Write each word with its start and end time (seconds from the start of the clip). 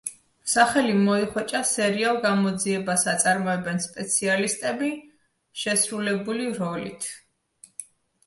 სახელი 0.51 0.93
მოიხვეჭა 0.99 1.59
სერიალ 1.71 2.15
„გამოძიებას 2.23 3.03
აწარმოებენ 3.11 3.83
სპეციალისტები“ 3.85 4.89
შესრულებული 5.65 6.49
როლით. 6.59 7.11